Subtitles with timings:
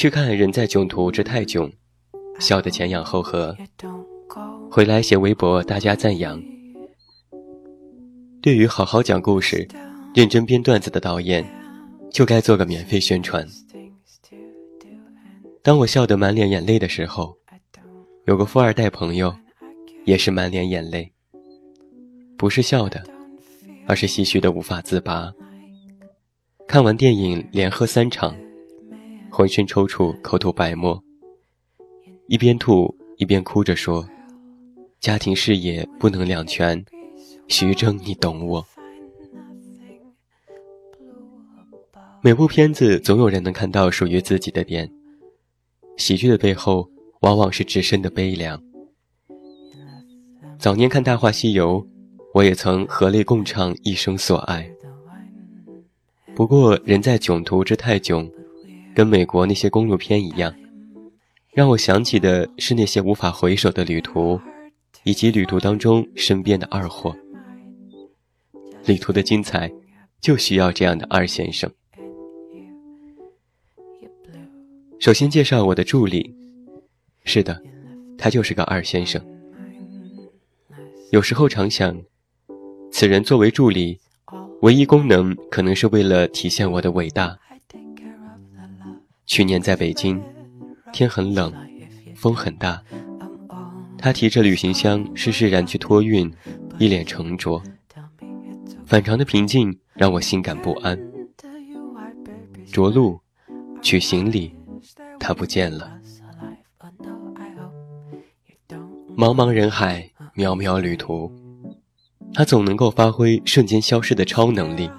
[0.00, 1.70] 去看《人在囧途之泰囧》，
[2.40, 3.54] 笑得前仰后合，
[4.70, 6.42] 回来写微博，大家赞扬。
[8.40, 9.68] 对于好好讲故事、
[10.14, 11.44] 认真编段子的导演，
[12.10, 13.46] 就该做个免费宣传。
[15.60, 17.36] 当我笑得满脸眼泪的时候，
[18.24, 19.36] 有个富二代朋友，
[20.06, 21.12] 也是满脸眼泪，
[22.38, 23.04] 不是笑的，
[23.86, 25.30] 而是唏嘘的无法自拔。
[26.66, 28.34] 看完电影连喝三场，
[29.30, 31.02] 浑身抽搐，口吐白沫，
[32.26, 34.06] 一边吐一边哭着说
[35.00, 36.84] ：“家庭事业不能两全。”
[37.48, 38.64] 徐峥，你懂我。
[42.22, 44.90] 每部片子总有人能看到属于自己的点。
[45.96, 46.88] 喜剧的背后，
[47.20, 48.62] 往往是至深的悲凉。
[50.58, 51.82] 早年看《大话西游》，
[52.34, 54.70] 我也曾和泪共唱一生所爱。
[56.34, 58.30] 不过，人在囧途之泰囧，
[58.94, 60.54] 跟美国那些公路片一样，
[61.52, 64.40] 让我想起的是那些无法回首的旅途，
[65.04, 67.16] 以及旅途当中身边的二货。
[68.86, 69.70] 旅途的精彩，
[70.20, 71.70] 就需要这样的二先生。
[74.98, 76.34] 首先介绍我的助理，
[77.24, 77.62] 是的，
[78.18, 79.22] 他就是个二先生。
[81.10, 81.96] 有时候常想，
[82.90, 83.98] 此人作为助理，
[84.62, 87.38] 唯一功能可能是为了体现我的伟大。
[89.30, 90.20] 去年在北京，
[90.92, 91.54] 天很冷，
[92.16, 92.82] 风很大，
[93.96, 96.28] 他提着旅行箱，施施然去托运，
[96.80, 97.62] 一脸沉着。
[98.84, 100.98] 反常的平静让我心感不安。
[102.72, 103.20] 着陆，
[103.80, 104.52] 取行李，
[105.20, 105.96] 他不见了。
[109.16, 111.30] 茫茫人海，渺渺旅途，
[112.34, 114.90] 他总能够发挥瞬间消失的超能力。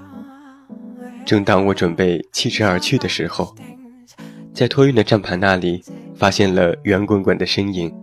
[1.25, 3.53] 正当我准备弃之而去的时候，
[4.53, 5.83] 在托运的站盘那里
[6.15, 7.93] 发现了圆滚滚的身影。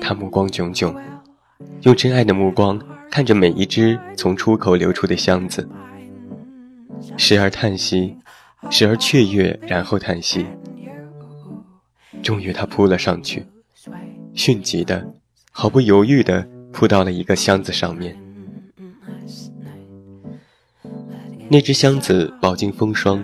[0.00, 0.94] 他目光炯炯，
[1.82, 2.80] 用真爱的目光。
[3.10, 5.68] 看着每一只从出口流出的箱子，
[7.16, 8.16] 时而叹息，
[8.70, 10.44] 时而雀跃，然后叹息。
[12.20, 13.46] 终于，他扑了上去，
[14.34, 15.14] 迅疾的、
[15.52, 18.18] 毫不犹豫的扑到了一个箱子上面。
[21.48, 23.22] 那只箱子饱经风霜，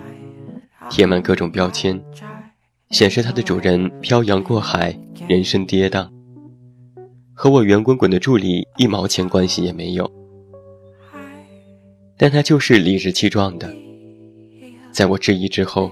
[0.91, 1.99] 贴满各种标签，
[2.89, 4.93] 显示它的主人漂洋过海，
[5.25, 6.07] 人生跌宕。
[7.33, 10.11] 和我圆滚滚的助理一毛钱关系也没有，
[12.17, 13.73] 但他就是理直气壮的，
[14.91, 15.91] 在我质疑之后，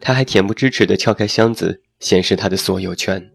[0.00, 3.30] 他还恬不知耻地撬开箱子，显示他的所有权。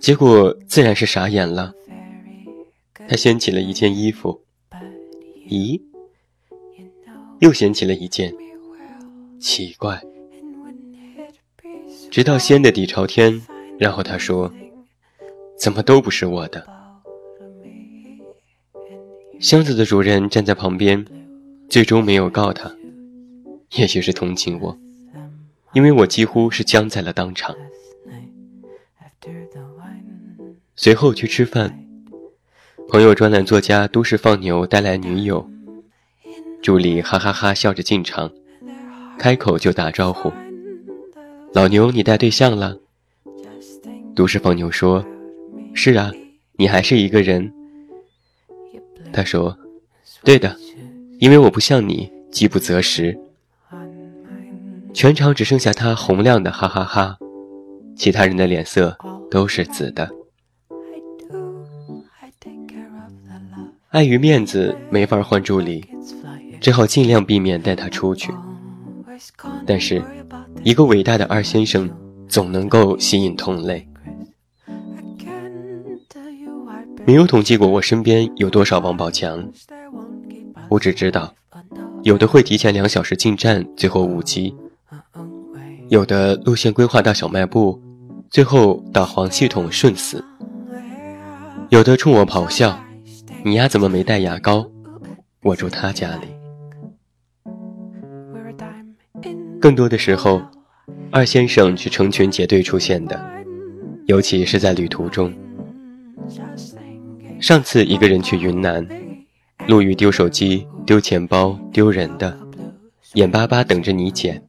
[0.00, 1.72] 结果自然是傻眼了。
[3.08, 4.42] 他掀起了一件衣服，
[5.48, 5.80] 咦，
[7.44, 8.34] 又掀起了一件，
[9.38, 10.02] 奇怪。
[12.10, 13.42] 直到掀得底朝天，
[13.78, 14.50] 然后他说。
[15.56, 16.66] 怎么都不是我的。
[19.38, 21.06] 箱子的主人站在旁边，
[21.68, 22.74] 最终没有告他，
[23.76, 24.76] 也许是同情我，
[25.72, 27.54] 因为我几乎是僵在了当场。
[30.74, 31.86] 随后去吃饭，
[32.88, 35.48] 朋友专栏作家都市放牛带来女友，
[36.64, 38.32] 助理哈哈哈笑着进场，
[39.18, 40.32] 开口就打招呼
[41.52, 42.78] ：“老牛，你带对象了？”
[44.16, 45.04] 都市放牛说。
[45.74, 46.10] 是啊，
[46.54, 47.52] 你还是一个人。
[49.12, 49.54] 他说
[50.24, 50.56] ：“对的，
[51.18, 53.14] 因为我不像你饥不择食。”
[54.94, 57.18] 全场只剩下他洪亮的哈哈哈，
[57.94, 58.96] 其他人的脸色
[59.30, 60.10] 都是紫的。
[63.90, 65.84] 碍于面子，没法换助理，
[66.64, 68.32] 只好尽量避免带他出去。
[69.66, 70.02] 但是，
[70.62, 71.90] 一个伟大的二先生
[72.26, 73.86] 总能够吸引同类。
[77.04, 79.46] 没有统计过我身边有多少王宝强，
[80.70, 81.34] 我只知道，
[82.02, 84.50] 有的会提前两小时进站，最后误机；
[85.90, 87.78] 有的路线规划到小卖部，
[88.30, 90.16] 最后导航系统瞬死；
[91.68, 92.74] 有的冲我咆哮
[93.44, 94.66] ：“你丫怎么没带牙膏？”
[95.44, 96.33] 我住他家里。
[99.64, 100.42] 更多的时候，
[101.10, 103.18] 二先生是成群结队出现的，
[104.04, 105.32] 尤其是在旅途中。
[107.40, 108.86] 上次一个人去云南，
[109.66, 112.38] 路遇丢手机、丢钱包、丢人的，
[113.14, 114.42] 眼巴巴等着你捡。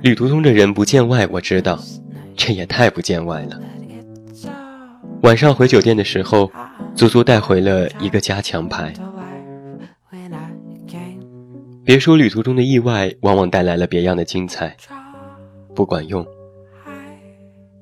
[0.00, 1.82] 旅途中的人不见外，我知道，
[2.36, 3.60] 这也太不见外了。
[5.22, 6.48] 晚上回酒店的时候，
[6.94, 8.94] 足足带回了一个加强牌。
[11.86, 14.76] 别说旅途中的意外往往带来了别样的精彩，
[15.72, 16.26] 不管用。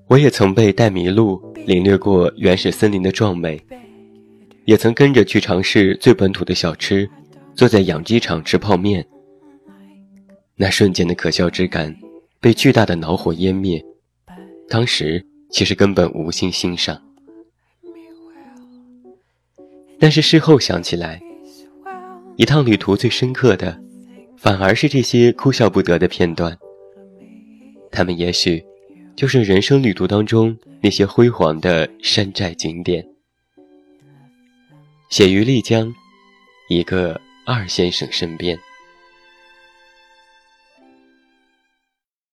[0.08, 3.58] 我也曾被带迷路，领略过原始森林的壮美，
[4.66, 7.08] 也曾跟着去尝试最本土的小吃，
[7.54, 9.02] 坐在养鸡场吃泡面。
[10.54, 11.96] 那瞬间的可笑之感，
[12.42, 13.82] 被巨大的恼火湮灭。
[14.68, 17.00] 当时其实根本无心欣赏，
[19.98, 21.22] 但是事后想起来，
[22.36, 23.82] 一趟旅途最深刻的。
[24.44, 26.58] 反而是这些哭笑不得的片段，
[27.90, 28.62] 他们也许
[29.16, 33.08] 就是人生旅途当中那些辉煌的山寨景点。
[35.08, 35.90] 写于丽江，
[36.68, 38.58] 一个二先生身边。